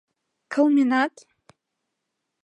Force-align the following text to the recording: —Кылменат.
—Кылменат. 0.53 1.13